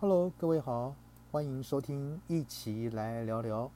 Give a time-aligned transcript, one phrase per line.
[0.00, 0.96] Hello，各位好，
[1.30, 3.70] 欢迎收听，一起来聊聊。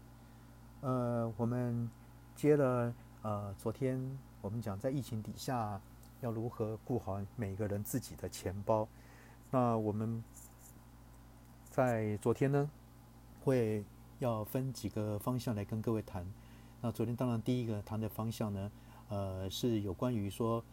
[0.81, 1.91] 呃，我们
[2.35, 4.01] 接了呃，昨天
[4.41, 5.79] 我们讲在疫情底下
[6.23, 8.89] 要如何顾好每个人自己的钱包。
[9.51, 10.25] 那我们
[11.69, 12.71] 在昨天呢，
[13.45, 13.85] 会
[14.19, 16.27] 要分几个方向来跟各位谈。
[16.81, 18.73] 那昨天当然第一个谈的方向呢，
[19.11, 20.65] 呃，是有关于说，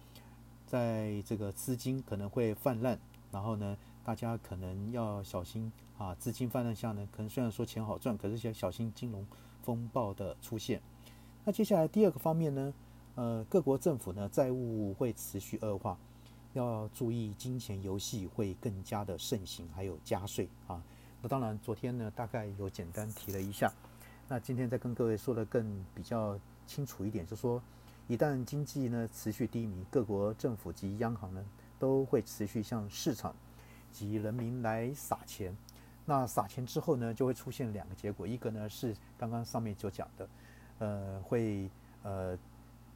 [0.66, 2.98] 在这个资金可能会泛滥，
[3.34, 3.76] 然后呢。
[4.04, 9.26] 大家可能要小心啊，资金泛滥下呢，可能虽然说钱好赚，可是要小心金融
[9.62, 10.82] 风暴的出现。
[11.46, 12.74] 那接下来第二个方面呢，
[13.16, 15.98] 呃，各国政府呢债务会持续恶化，
[16.54, 20.82] 要注意金钱游戏会更加的盛行，还有加税啊。
[21.22, 23.72] 那当然，昨天呢大概有简单提了一下，
[24.28, 27.62] 那今天再跟各位说的更比较清楚一点，就是说
[28.08, 31.46] 一旦经济呢持续低迷，各国政府及央行呢
[31.78, 33.36] 都会持续向市场。
[33.92, 35.56] 及人民来撒钱，
[36.06, 40.30] 那撒钱之后呢，就会出现两个结果，一个呢是刚刚上面就讲的，
[40.80, 41.70] 呃，会
[42.02, 42.38] 呃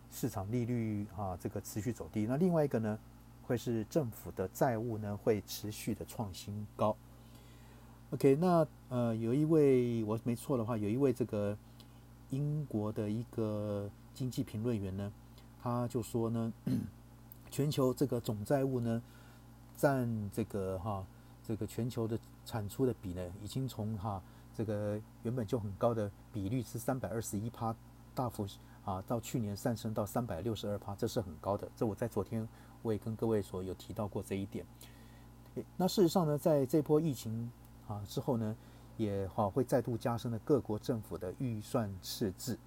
[0.10, 2.98] 市场利率啊这个持续走低，那另外一个呢，
[3.44, 6.96] 会是政府的债务呢会持续的创新高。
[8.12, 11.58] OK，那呃有一位我没错的话，有一位这个
[12.30, 15.12] 英国的一个经济评论员呢，
[15.62, 16.54] 他就说呢，
[17.52, 19.02] 全球这个总债务呢。
[19.78, 21.06] 占这个哈，
[21.44, 24.22] 这个全球的产出的比呢，已经从哈
[24.54, 27.76] 这个原本就很高的比率是三百二十一趴，
[28.14, 28.48] 大幅
[28.84, 31.68] 啊到去年上升到三百六十二趴，这是很高的。
[31.76, 32.48] 这我在昨天
[32.82, 34.66] 我也跟各位所有提到过这一点。
[35.78, 37.52] 那事实上呢，在这波疫情
[37.88, 38.56] 啊之后呢，
[38.98, 42.58] 也哈会再度加深了各国政府的预算赤字。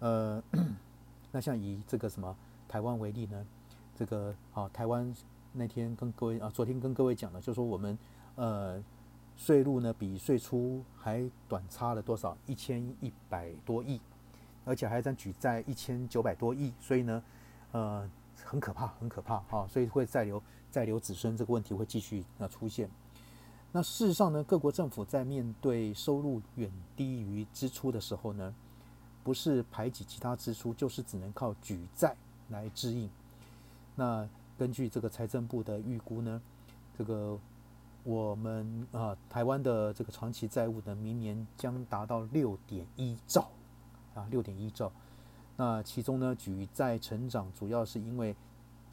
[0.00, 0.42] 呃，
[1.30, 2.36] 那像以这个什么
[2.68, 3.46] 台湾为例呢，
[3.96, 5.14] 这个啊台湾。
[5.52, 7.98] 那天跟各位啊，昨天跟各位讲了，就说我们
[8.36, 8.82] 呃
[9.36, 12.36] 税入呢比税出还短差了多少？
[12.46, 14.00] 一千一百多亿，
[14.64, 17.22] 而且还在举债一千九百多亿，所以呢
[17.72, 18.10] 呃
[18.44, 22.88] 很可怕，很可怕哈，所以会再留再留子孙这个问题会继续啊出现。
[23.72, 28.54] 那事实上呢，各国政府在面对收入远低于支出的时候呢，
[29.22, 32.16] 不是排挤其他支出，就是只能靠举债
[32.48, 33.08] 来支应。
[33.94, 34.28] 那
[34.60, 36.38] 根据这个财政部的预估呢，
[36.98, 37.38] 这个
[38.04, 43.50] 我们啊台湾的这个长期债务呢，明年将达到六点一兆
[44.14, 44.92] 啊，六点一兆。
[45.56, 48.36] 那其中呢，举债成长主要是因为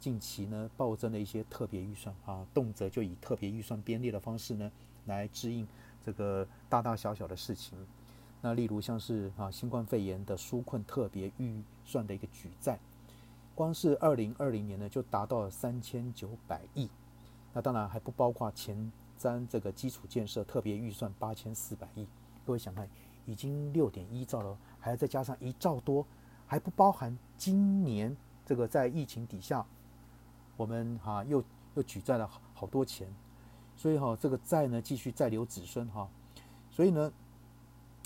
[0.00, 4.72] 近期呢暴增的一些特别预算啊，动辄就以特别预算编列的方式呢
[5.04, 5.68] 来支应
[6.02, 7.76] 这个大大小小的事情。
[8.40, 12.78] 那例如像是啊新冠肺炎的纾困特别预算的一个举债。
[13.58, 16.88] 光是二零二零年呢，就达到了三千九百亿，
[17.52, 22.06] 那当然还不包括前瞻这个基础建设特别预算八千四百亿。
[22.46, 22.88] 各位想看，
[23.26, 26.06] 已经六点一兆了，还要再加上一兆多，
[26.46, 28.16] 还不包含今年
[28.46, 29.66] 这个在疫情底下，
[30.56, 31.42] 我们哈又
[31.74, 33.12] 又举债了好多钱，
[33.74, 36.08] 所以哈这个债呢继续再留子孙哈，
[36.70, 37.12] 所以呢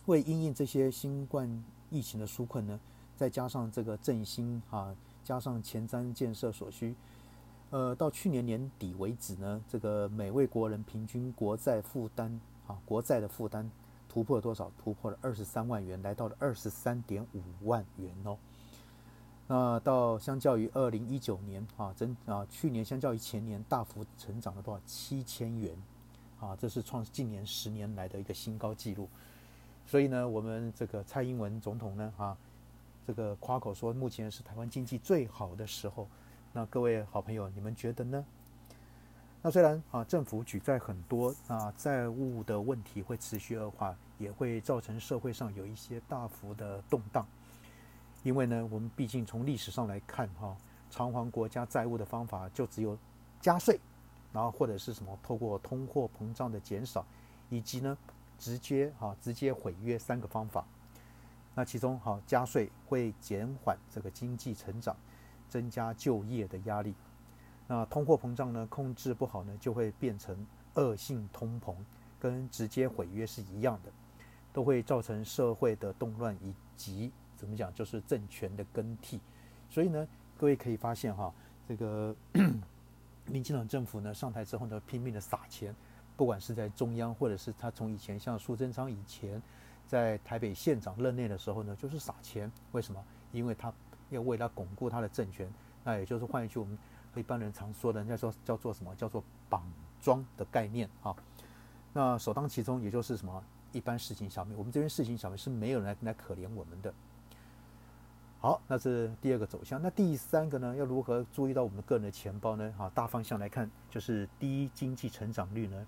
[0.07, 2.81] 为因应这些新冠疫情的纾困呢，
[3.15, 4.97] 再加上这个振兴哈。
[5.25, 6.95] 加上前瞻建设所需，
[7.71, 13.71] 呃，到去年年底为止呢，这个每位国人平均国债负担啊，国债的负担
[14.09, 14.71] 突破多少？
[14.77, 18.37] 突破了二十三万元，来到了二十三点五万元哦。
[19.47, 24.81] 那到相较于二零一九年啊，真啊，去年相较于前年大幅成长了多少？
[24.85, 25.77] 七千元
[26.41, 29.09] 啊，这是创近年十年来的一个新高纪录。
[29.87, 32.37] 所以呢，我们这个蔡英文总统呢，啊。
[33.07, 36.09] 这个夸口说，目前是台湾经济最好的时候。
[36.53, 38.25] 那各位好朋友，你们觉得呢？
[39.41, 47.27] 那虽然啊，政府举债很多，那债务的问题会持续恶化，也会造成社会上有一些大幅的动荡。
[48.23, 50.57] 因为呢，我们毕竟从历史上来看，哈，
[50.91, 52.97] 偿还国家债务的方法就只有
[53.41, 53.81] 加税，
[54.33, 57.05] 然后或者是什么透过通货膨胀的减少，
[57.51, 57.99] 以及呢，
[58.39, 60.65] 直接哈直接毁约三个方法。
[61.55, 64.97] 那其中，好加税会减缓这个经济成长，
[65.51, 66.95] 增加就业的压力。
[67.69, 70.47] 那通货膨胀呢，控制不好呢，就会变成
[70.77, 71.75] 恶性通膨，
[72.19, 73.93] 跟直接毁约是一样的，
[74.51, 79.21] 都会造成社会的动乱以及怎么讲，就是政权的更替。
[79.69, 80.09] 所以呢，
[80.39, 81.31] 各位可以发现哈，
[81.69, 82.17] 这个
[83.29, 85.75] 民进党政府呢上台之后呢，拼命的撒钱，
[86.17, 89.43] 不管是在中央，或者是他从以前像苏贞昌以前。
[89.87, 92.51] 在台北县长任内的时候呢，就是撒钱。
[92.73, 93.05] 为什么？
[93.33, 93.73] 因为他
[94.11, 95.53] 要为他巩固他的政权。
[95.85, 96.79] 那也就是换一句我们
[97.15, 98.95] 一般人常说的，人家说叫做什么？
[98.95, 99.63] 叫做绑
[100.01, 101.15] 桩的概念啊。
[101.93, 103.43] 那首当其冲，也就是什么
[103.73, 106.95] 一般市井小民，我们这边市井小民是没有人来来可怜我们的。
[108.41, 109.81] 好，那是第二个走向。
[109.81, 110.75] 那第三个呢？
[110.75, 112.75] 要如何注意到我们个人的钱包呢？
[112.77, 115.87] 哈，大方向来看，就是低经济成长率呢，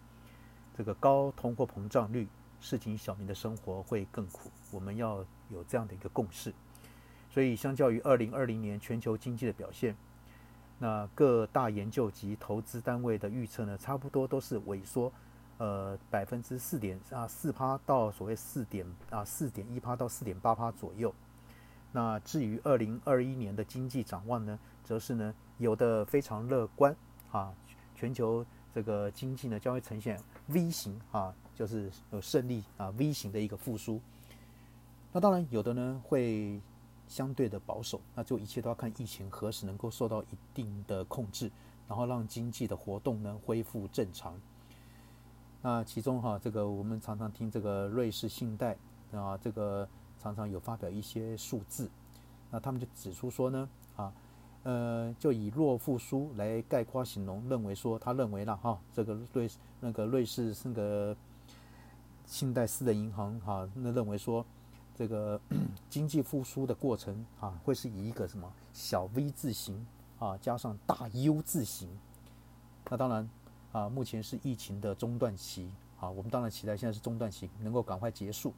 [0.77, 2.29] 这个高通货膨胀率，
[2.61, 4.51] 市井小民的生活会更苦。
[4.71, 6.53] 我们要有这样的一个共识。
[7.31, 9.97] 所以，相较于二零二零年全球经济的表现，
[10.79, 15.13] 那各大研究及投资单位的预测呢，差不多都是萎缩，
[15.59, 21.13] 呃，百分之四点啊四趴到所谓四点啊四点一趴到四点八趴左右。
[21.91, 26.95] 那至于二零二一年的经济展望呢，则是呢有的非常乐观
[27.33, 27.53] 啊，
[27.97, 34.01] 全球这个经济呢将会呈现 V 型啊，就是有胜利啊 V 型的一个复苏。
[35.13, 36.61] 那当然有的呢会
[37.09, 41.51] 相对的保守，那就一切都要看疫情何时能够受到一定的控制，
[41.89, 44.35] 然后让经济的活动呢恢复正常。
[45.63, 48.77] 那其中哈，这个我们常常听这个瑞士信贷
[49.13, 49.89] 啊，这个。
[50.23, 51.91] 常常有发表一些数字，
[52.51, 54.11] 那他们就指出说呢，啊，
[54.63, 59.51] 呃，就以弱复苏来概括形容，认为说他认为了哈，这个瑞
[59.81, 61.15] 那个瑞士那个
[62.27, 64.45] 信贷私人银行哈，那认为说
[64.95, 65.41] 这个
[65.91, 69.87] 经济复苏的过程啊，会是以一个什么小 V 字形
[70.19, 71.89] 啊，加上大 U 字形。
[72.91, 73.29] 那当然
[73.73, 78.53] 啊，目前是疫情的中断期啊，我们当然期待现在是中断期，能够赶快结束。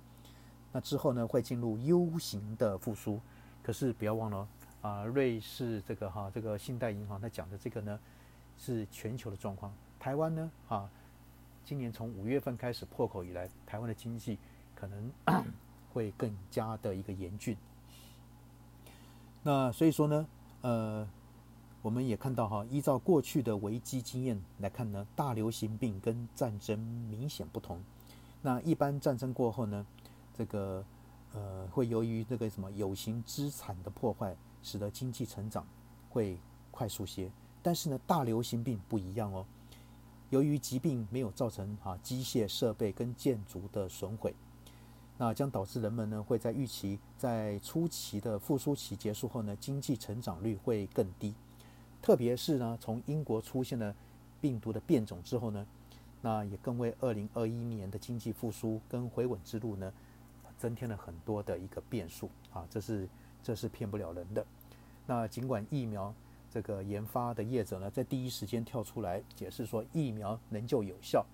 [0.72, 3.20] 那之后呢，会进入 U 型的复苏。
[3.62, 4.48] 可是不要忘了
[4.80, 7.98] 啊，瑞士这个哈，这个信贷银行它讲的这个呢，
[8.56, 9.72] 是全球的状况。
[9.98, 10.88] 台湾呢，啊，
[11.66, 14.38] 今年从五月份开始破口以来，台湾的经济
[14.72, 15.10] 可能
[15.92, 17.56] 会更加的一个严峻。
[19.42, 20.26] 那所以说呢，
[20.60, 21.08] 呃，
[21.82, 27.82] 我们也看到哈，依照过去的危机经验来看呢，大流行病跟战争明显不同。
[28.42, 29.84] 那一般战争过后呢？
[30.38, 30.84] 这个
[31.34, 35.66] 呃，会由于这个什么有形资产的破坏，使得经济成长
[36.10, 36.38] 会
[36.70, 37.28] 快速些。
[37.60, 39.44] 但是呢，大流行病不一样哦。
[40.30, 44.34] 由于疾病没有造成啊机械设备跟建筑的损毁，
[45.18, 51.34] 那将导致人们呢会在预期在初期的复苏期结束后呢，经济成长率会更低。
[52.02, 53.94] 特别是呢，从英国出现了
[54.40, 55.66] 病毒的变种之后呢，
[56.22, 59.92] 那也更为二零二一年的经济复苏跟回稳之路呢。
[60.58, 63.06] 增添了很多的一个变数啊，这是
[63.42, 64.42] 这是骗不了人的。
[65.06, 66.14] 那尽管疫苗
[66.50, 71.24] 这个研发的业者呢，在第一时间跳出来解释说疫苗能就有效。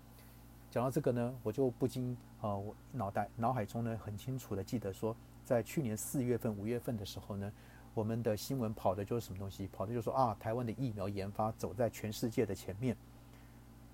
[0.70, 5.14] 讲到这个呢，我就不禁啊，我脑袋脑海中呢很清楚的记得说，
[5.44, 7.52] 在去年四月份、五月份的时候呢，
[7.94, 9.66] 我们的新闻跑的就是什么东西？
[9.68, 12.96] 跑的就是说啊，台湾的疫苗研发走在全世界的前面。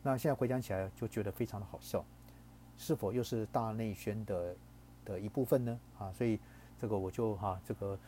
[0.03, 2.05] 那现在回想起来就觉得非常的好笑，
[2.76, 4.55] 是否又是大内宣的？
[5.05, 6.38] 的一部分呢，啊，所以
[6.79, 7.99] 这个我就哈，这个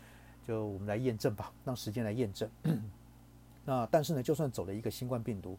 [0.47, 2.47] 就我们来验证吧，让时间来验证。
[3.65, 5.59] 那但是呢，就算走了一个新冠病毒，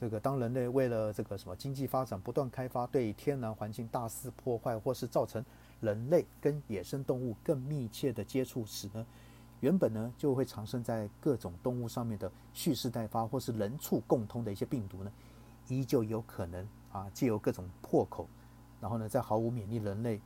[0.00, 5.44] 这个当人类为了这个什么经济发展不断开发，对天然环境大肆破坏，或是造成
[5.80, 9.06] 人类跟野生动物更密切的接触时呢，
[9.60, 15.12] 原本呢就会藏身在各种动物上面的蓄势待发，或是人畜共通的一些病毒呢，
[15.68, 18.28] 依旧有可能啊借由各种破口，
[18.80, 20.20] 然后呢在毫无免疫人类。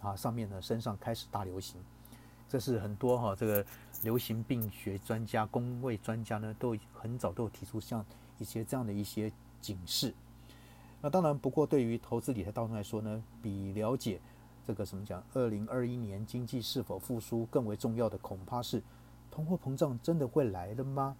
[0.00, 1.80] 啊，上面呢身上开始大流行，
[2.46, 3.64] 这是很多哈这个
[4.04, 8.04] 流行病学专家、工位专家呢都很早都有提出像
[8.38, 10.14] 一些这样的一些警示。
[11.00, 14.20] 那当然，不过对于投资理财当中来说呢，比了解
[14.66, 18.82] 这个什么讲，二零二一年经济是否复苏更为重要的，恐怕是
[19.30, 21.16] 通货膨胀真的会来了吗？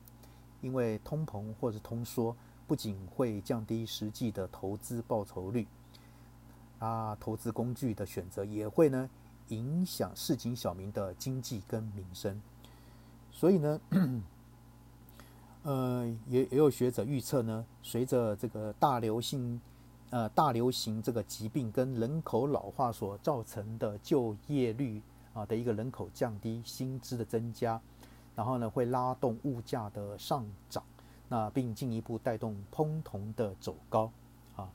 [0.63, 2.35] 因为通膨或者通缩
[2.67, 5.67] 不仅会降低实际的投资报酬率。
[6.79, 9.09] 啊，投资工具的选择也会呢
[9.49, 12.41] 影响市井小民的经济跟民生，
[13.45, 13.81] 所以呢，
[15.65, 19.61] 呃，也也有学者预测呢，随着这个大流行，
[20.09, 25.03] 呃，大流行这个疾病跟人口老化所造成的就业率
[25.35, 27.79] 啊的一个人口降低，薪资的增加，
[28.35, 30.83] 然后呢会拉动物价的上涨，
[31.29, 34.11] 那并进一步带动通膨的走高
[34.57, 34.73] 啊。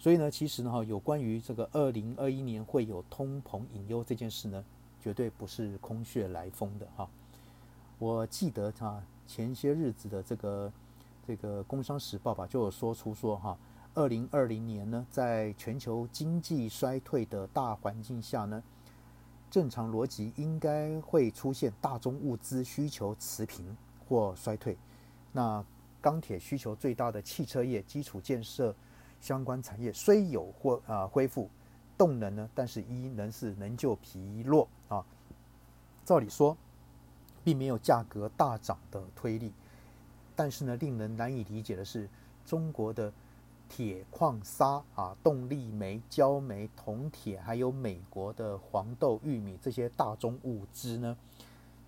[0.00, 4.64] 所以呢，其实呢，哈，有关于这个二零二一年会有通膨隐忧这件事呢，
[5.00, 7.08] 绝对不是空穴来风的哈。
[8.00, 10.72] 我记得哈，前些日子的这个
[11.26, 13.56] 这个《工商时报》吧，就有说出说哈，
[13.92, 18.62] 二零二零年呢，在全球经济衰退的大环境下呢，
[19.50, 23.76] 正常逻辑应该会出现大宗物资需求持平
[24.08, 24.78] 或衰退。
[25.30, 25.62] 那
[26.00, 28.74] 钢铁需求最大的汽车业、基础建设。
[29.20, 31.50] 相关产业虽有或啊恢复
[31.98, 35.04] 动能呢，但是一能是仍旧疲弱啊。
[36.06, 36.56] 照理说，
[37.42, 39.52] 并没有价格大涨的推力，
[40.36, 42.08] 但是呢，令人难以理解的是，
[42.44, 43.12] 中国的
[43.68, 51.16] 铁矿砂啊、动力煤、焦煤、铜铁，还有美国的黄豆、玉米这些大宗物资呢，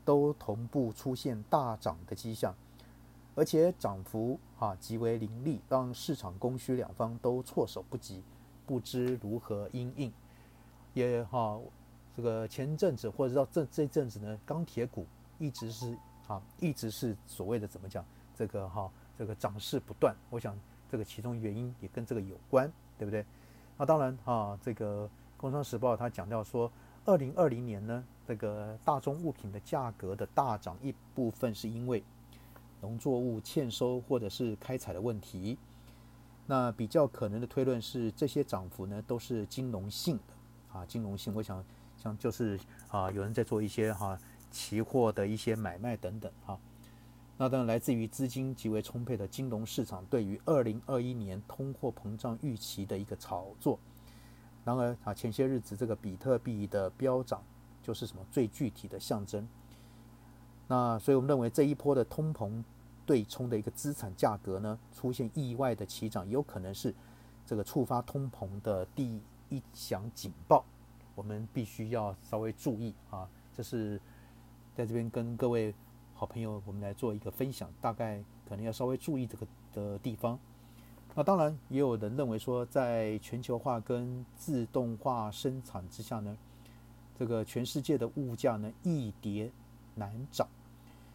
[0.05, 2.55] 都同步出现大涨的迹象。
[3.35, 8.23] 而且涨幅啊极为凌厉，让市场供需两方都措手不及，
[8.67, 10.13] 不知如何应应。
[10.93, 11.59] 也哈，
[12.15, 15.07] 这个前阵子或者到这这阵子呢，钢铁股
[15.43, 18.05] 一直是啊，一直是所谓的怎么讲？
[18.37, 20.15] 这个哈，这个涨势不断。
[20.31, 20.57] 我想
[20.89, 23.27] 这个其中原因也跟这个有关，对不对？
[23.77, 25.07] 那当然啊，这个
[25.37, 26.71] 《工商时报》它讲到说，
[27.05, 32.03] 二零二零年呢，这个大宗物品的价格的大涨，一部分是因为。
[32.81, 35.57] 农作物欠收或者是开采的问题，
[36.47, 41.33] 那比较可能的推论是这些涨幅呢都是金融性的啊，金融性。
[41.33, 41.65] 我想
[41.97, 42.59] 像就是
[42.89, 44.19] 啊，有人在做一些哈
[44.53, 46.57] 期货的一些买卖等等哈。
[47.39, 53.79] 那当然来自于资金极为充沛的金融市场对于二零二一年通货膨胀预期的一个炒作。
[54.65, 57.43] 然而啊，前些日子这个比特币的飙涨
[57.83, 59.49] 就是什么最具体的象征。
[60.69, 62.63] 那所以我们认为这一波的通膨
[63.05, 66.95] 对冲的一个资产价格呢，出现意外的起涨，有可能是
[67.45, 70.65] 这个触发通膨的第一响警报，
[71.17, 73.29] 我们必须要稍微注意啊。
[73.55, 74.01] 这是
[74.75, 75.75] 在这边跟各位
[76.15, 80.39] 好朋友我们来做一个分享，大概可能要稍微注意这个的地方。
[81.15, 86.37] 那当然也有人认为说，在全球化跟自动化生产之下呢，
[87.19, 89.51] 这个全世界的物价呢易跌
[89.95, 90.49] 难涨。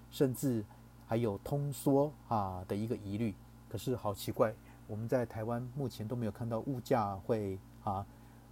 [0.09, 0.63] 甚至
[1.05, 3.35] 还有通缩啊的一个疑虑，
[3.67, 4.53] 可是好奇怪，
[4.87, 8.05] 我们在台湾目前都没有看到物价会啊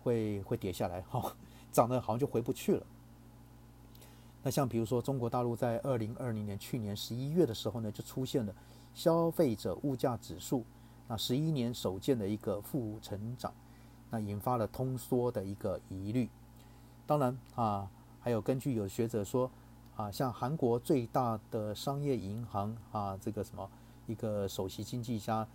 [0.03, 1.33] 会会跌下来哈，
[1.71, 2.85] 涨得好像就回不去了。
[4.45, 8.53] 那像比如说中国大陆在二零二零年去年十一月的时候呢，就出现了
[8.93, 10.63] 消费者物价指数
[11.07, 13.51] 那十一年首见的一个负成长，
[14.11, 16.29] 那引发了通缩的一个疑虑。
[17.07, 19.49] 当然啊，还有根据有学者说。
[19.95, 23.71] 啊，像韩国最大的商业银行啊，这个什么
[24.07, 25.47] 一个首席经济家，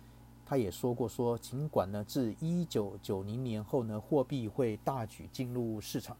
[0.43, 6.17] 他也说过说，尽管呢，自一九九零年后呢，货币会大举进入市场，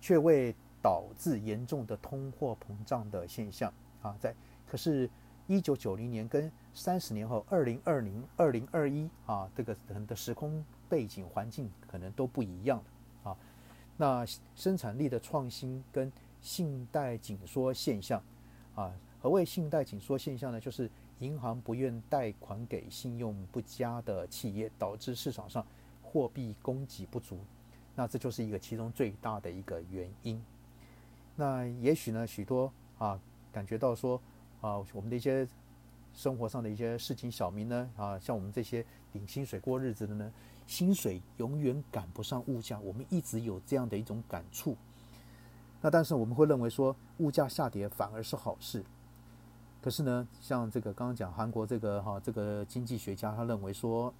[0.00, 3.72] 却未导致严重的通货膨胀的现象
[4.02, 4.16] 啊。
[4.20, 4.34] 在
[4.66, 5.10] 可是，
[5.46, 12.82] 一九九零年跟三十年后，二零二零、二零二一啊，这个人的时空背景环境可能都不一样
[13.24, 13.36] 啊。
[13.96, 16.10] 那生产力的创新跟
[16.40, 18.22] 信贷紧缩现象，
[18.74, 20.60] 啊，何谓信贷紧缩现象呢？
[20.60, 25.66] 就是银行不愿贷款给信用不佳的企业，导致市场上
[26.02, 27.38] 货币供给不足。
[27.94, 30.42] 那这就是一个其中最大的一个原因。
[31.40, 33.18] 那也许呢，许多啊
[33.50, 34.20] 感觉到说
[34.60, 35.48] 啊，我们的一些
[36.12, 40.30] 生活上的一些事情小民呢，啊，像我们这些领薪水过日子的呢，
[40.66, 44.76] 薪水永远赶不上物价，我们一直有这样的一种感触。
[45.80, 48.84] 那但是我们会认为说物价下跌反而是好事，
[49.80, 54.12] 可是呢，像这个刚刚讲韩国这个哈这个经济学家他认为说，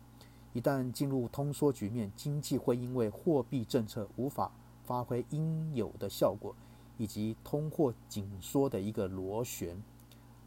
[0.54, 4.50] 一旦进入通缩局面，经济会因为货币政策无法
[4.86, 6.56] 发挥应有的效果，
[7.00, 9.82] 以及通货紧缩的一个螺旋，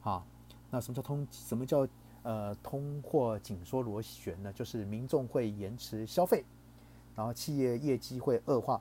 [0.03, 0.23] 啊，
[0.69, 1.87] 那什么叫通什么叫
[2.21, 4.53] 呃通货紧缩螺旋呢？
[4.53, 6.45] 就是民众会延迟消费，
[7.15, 8.79] 然后企业业绩会恶化。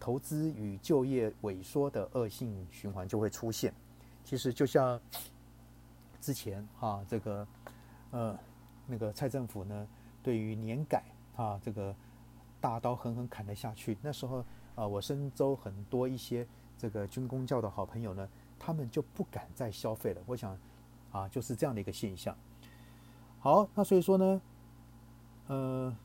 [0.00, 3.74] 投资与就业萎缩的恶性循环就会出现。
[4.22, 5.00] 其实就像
[6.20, 7.48] 之前哈这个
[8.12, 8.38] 呃
[8.86, 9.88] 那个蔡政府呢，
[10.22, 11.02] 对于年改
[11.34, 11.92] 啊这个
[12.60, 13.98] 大刀狠狠砍了下去。
[14.00, 14.44] 那时候
[14.76, 16.46] 啊，我深州很多一些
[16.78, 20.22] 这个军工教的好朋友呢，他们就不敢再消费了。
[20.24, 20.56] 我想
[21.12, 22.34] 啊，就是这样的一个现象。
[23.40, 24.40] 好，那所以说呢，
[25.48, 25.96] 呃，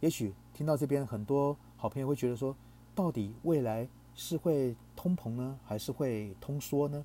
[0.00, 2.54] 也许听到这边很多好朋友会觉得说。
[2.92, 7.02] 到底未来是会通膨呢，还是会通缩呢？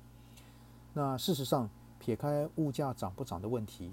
[0.92, 3.92] 那事实上，撇开物价涨不涨的问题，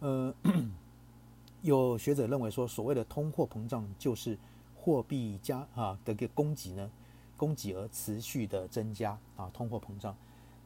[0.00, 0.34] 呃，
[1.62, 4.36] 有学者认为说，所谓的通货膨胀就是
[4.74, 6.90] 货币加啊的一个供给呢，
[7.38, 10.14] 供给额持续的增加啊，通货膨胀。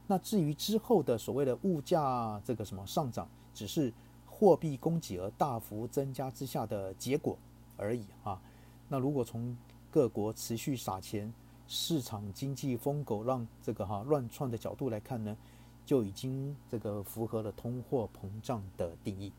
[0.08, 3.92] 那至于之后的所谓的物价这个什么上涨，只是
[4.26, 7.38] 货币供给额大幅增加之下的结果
[7.76, 8.40] 而已啊。
[8.88, 9.56] 那如果从
[9.90, 11.32] 各国持续撒钱，
[11.68, 15.36] 市场经济疯狗让这个哈乱窜的角度来看呢，
[15.86, 19.32] 就已经这个符合了通货膨胀的定义。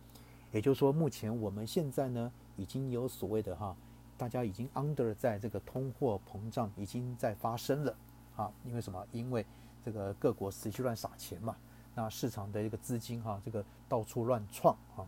[0.52, 3.76] 也就是说，目前我们现在呢已经有所谓的哈，
[4.18, 7.96] 大家已经 under 在这个通货膨胀已经在发生了
[8.36, 9.06] 啊，因为什么？
[9.12, 9.46] 因为
[9.84, 11.56] 这个各国持续乱撒钱嘛，
[11.96, 15.06] 那市场的一个资金哈，这个到处乱创啊。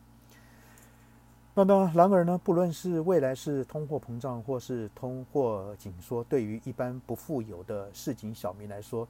[1.58, 9.08] 那么，然而呢，不论是未来是通货膨胀或是通货紧缩，对于一般不富有的市井小民来说，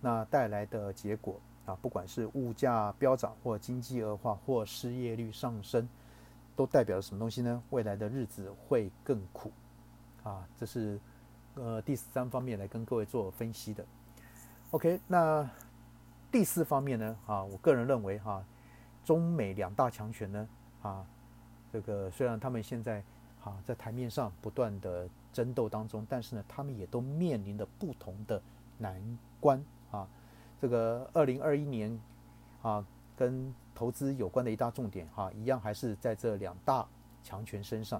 [0.00, 5.88] 那带来的结果啊，不管是物价飙涨或经济恶化或失业率上升，
[6.60, 7.62] 都代表了什么东西呢？
[7.70, 9.50] 未来的日子会更苦
[10.22, 10.46] 啊！
[10.58, 11.00] 这是
[11.54, 13.82] 呃第三方面来跟各位做分析的。
[14.72, 15.48] OK，那
[16.30, 17.16] 第四方面呢？
[17.24, 18.44] 啊，我个人认为哈，
[19.02, 20.48] 中美两大强权呢，
[20.82, 21.06] 啊。
[21.72, 23.02] 这个虽然他们现在
[23.42, 28.42] 啊在台面上不断的争斗当中，但是呢，他们也都面临着不同的
[28.76, 29.00] 难
[29.40, 30.06] 关啊。
[30.60, 31.98] 这个二零二一年
[32.60, 32.84] 啊，
[33.16, 33.50] 跟
[33.80, 36.86] 投资有关的一大重点哈，一样还是在这两大
[37.22, 37.98] 强权身上。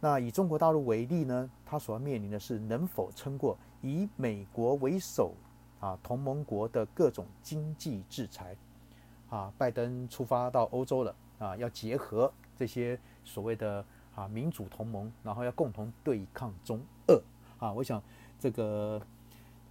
[0.00, 5.32] 那以中国大陆为例呢，它所要面临的是能否撑过以美国为首
[5.80, 8.54] 啊同盟国的各种经济制裁
[9.30, 9.50] 啊。
[9.56, 12.30] 拜登出发到欧洲了啊，要结合。
[12.54, 13.82] 这些所谓的
[14.14, 16.78] 啊民主同盟，然后要共同对抗中
[17.08, 17.22] 俄
[17.58, 18.02] 啊，我想
[18.38, 19.00] 这个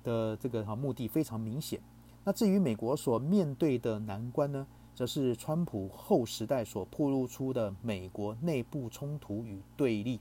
[0.04, 1.80] 的这个哈目的非常明显。
[2.24, 10.20] 那至于美国所面对的难关呢，则是川普后时代所暴露出的美国内部冲突与对立，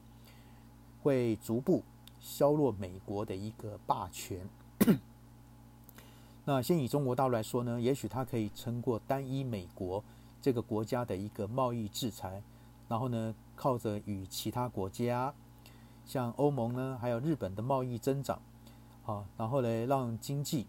[1.02, 1.82] 会逐步
[2.20, 4.46] 削弱美国的一个霸权。
[6.44, 10.02] 那先以中国大陆来说呢，也许它可以撑过单一美国
[10.42, 12.42] 这个国家的一个贸易制裁。
[12.86, 15.32] 然后呢，靠着与其他国家，
[16.04, 18.38] 像欧盟呢，还有日本的贸易增长，
[19.06, 20.66] 啊，然后呢，让经济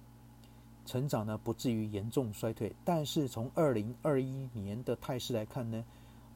[0.85, 2.73] 成长呢不至于严重衰退。
[2.85, 5.83] 但是从二零二一年的态势来看呢，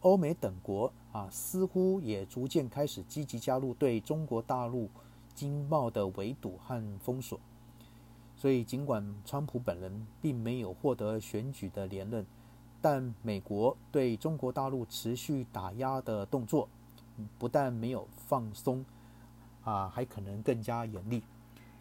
[0.01, 4.89] 欧美等国啊，似乎也逐渐开始积极加入对中国大陆
[5.35, 7.39] 经贸的围堵和封锁。
[8.35, 12.25] 所以，尽管川普本人并没有获得选举的连任。
[12.81, 16.69] 但美国对中国大陆持续打压的动作，
[17.37, 18.85] 不但没有放松，
[19.65, 21.21] 啊，还可能更加严厉。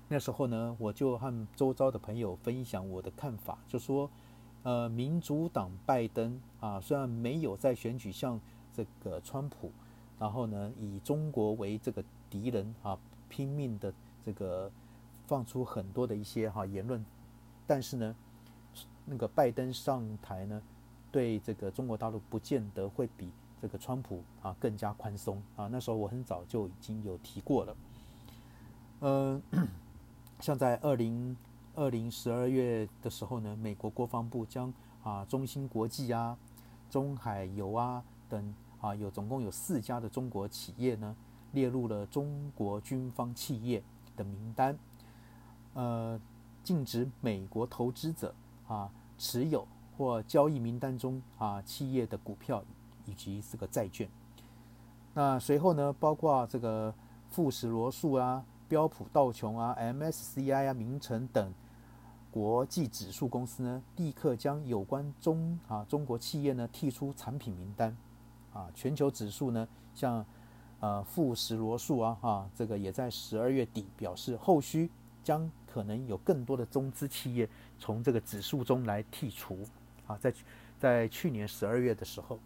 [0.08, 4.10] 那时候呢，我就和周遭的朋友分享我的看法，就说，
[4.62, 8.40] 呃，民主党拜登啊，虽然没有在选举像
[8.74, 9.70] 这个川普，
[10.18, 13.92] 然后呢，以中国为这个敌人啊，拼命的
[14.24, 14.70] 这个
[15.26, 17.04] 放出很多的一些哈言论，
[17.66, 18.16] 但是呢，
[19.04, 20.62] 那个拜登上台呢。
[21.10, 23.30] 对这个中国大陆不见得会比
[23.62, 25.66] 这个川普啊更加宽松啊。
[25.66, 27.76] 那时候我很早就已经有提过了。
[29.00, 29.40] 呃，
[30.40, 31.36] 像在二零
[31.74, 34.72] 二零十二月的时候呢，美国国防部将
[35.02, 36.36] 啊中芯国际啊、
[36.90, 41.16] 中海油啊等啊有总共有四家的中国企业呢
[41.52, 43.82] 列入了中国军方企业
[44.16, 44.78] 的名单，
[45.74, 46.20] 呃，
[46.62, 48.34] 禁止美国投资者
[48.66, 49.66] 啊持有。
[49.96, 52.62] 或交易名单中啊，企业的股票
[53.04, 54.08] 以及这个债券。
[55.12, 56.94] 那随后呢，包括这个
[57.28, 61.52] 富时罗素啊、标普道琼啊、MSCI 啊、名城等
[62.30, 67.96] 国际指数公司呢，立刻将有关中啊中国企业呢剔出产品名单。
[68.52, 70.24] 啊，全球指数呢，像
[70.80, 74.90] 呃富时罗素啊，哈，这个也在十二月底表示，后续
[75.22, 79.58] 将可能有更多的中资企业从这个指数中来剔除。
[80.06, 80.32] 啊，在
[80.78, 82.38] 在去年十二月的时候，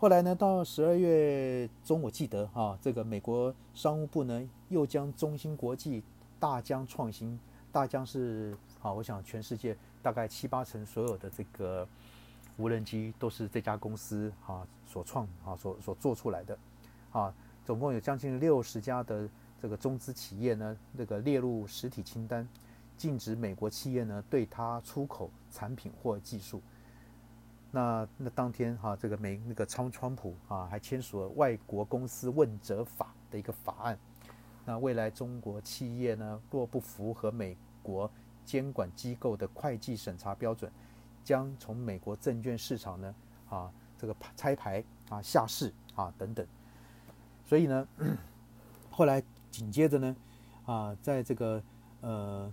[0.00, 6.02] 后来呢，到十二月中，我记得哈，这个美国商务部呢又将中芯国际、
[6.38, 7.38] 大疆创新，
[7.70, 11.86] 大疆是啊，我想全世界大概七八成所有的这个
[12.56, 16.56] 无人机都是这家公司啊所创啊所所做出来的
[17.12, 17.34] 啊，
[17.66, 19.28] 总共有将近六十家的
[19.60, 22.48] 这个中资企业呢，这个列入实体清单。
[22.96, 26.62] 禁止美国企业呢对它出口产品或技术。
[27.70, 33.98] 那那当天哈，这个美那个川川普啊还签署了外国公司问责法的一个法案。
[34.64, 38.10] 那未来中国企业呢若不符合美国
[38.44, 40.70] 监管机构的会计审查标准，
[41.22, 43.14] 将从美国证券市场呢
[43.48, 46.46] 啊这个拆牌啊下市啊等等。
[47.44, 47.88] 所以呢，
[48.90, 50.16] 后来紧接着呢
[50.66, 51.62] 啊在这个
[52.00, 52.52] 呃。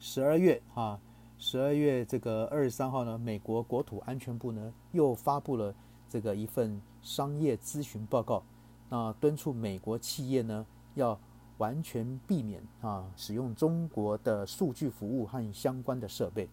[0.00, 1.00] 十二月啊，
[1.46, 5.74] 十二月这个二十三号呢，美国国土安全部呢又发布了
[6.08, 8.42] 这个一份商业咨询报告，
[8.88, 11.20] 那敦促美国企业呢要
[11.58, 16.48] 完全避免啊使用中国的数据服务和相关的设备，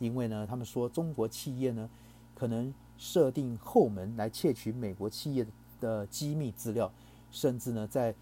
[0.00, 1.88] 因为呢他们说中国企业呢
[2.34, 5.46] 可能设定后门来窃取美国企业
[5.80, 6.92] 的机密资料，
[7.30, 8.12] 甚至呢，在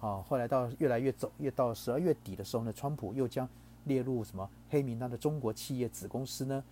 [0.00, 3.48] 啊后来到越来越走越到十二月底的时候呢，川普又将
[3.84, 6.62] 列入什么黑名单的中国企业子公司呢，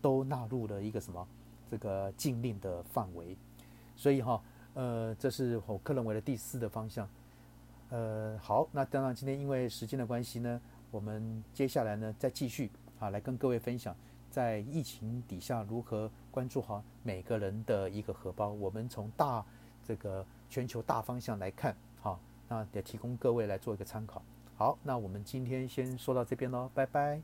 [0.00, 1.26] 都纳入了一个什么
[1.70, 3.36] 这个禁令的范围。
[3.96, 4.42] 所以哈，
[4.74, 7.08] 呃，这是我个人为的第四的方向。
[7.90, 13.94] 呃，好，那当然今天因为时间的关系呢，我们接下来呢再继续啊来跟各位分享，
[14.30, 18.48] 在疫情底下如何关注好每个人的一个荷包。
[18.48, 19.44] 我们从大
[19.86, 24.22] 这个全球大方向来看，好，那也提供各位来做一个参考。
[24.62, 27.20] 好，那我们今天先说到这边喽，拜拜。